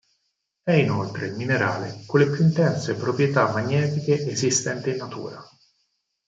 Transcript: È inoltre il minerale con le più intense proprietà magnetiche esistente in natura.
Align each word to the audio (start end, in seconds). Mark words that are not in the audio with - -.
È 0.63 0.71
inoltre 0.71 1.27
il 1.27 1.35
minerale 1.35 2.01
con 2.07 2.19
le 2.21 2.31
più 2.31 2.43
intense 2.43 2.95
proprietà 2.95 3.51
magnetiche 3.51 4.13
esistente 4.31 4.89
in 4.93 4.97
natura. 4.97 5.39